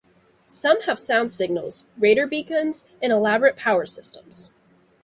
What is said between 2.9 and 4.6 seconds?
and elaborate power systems.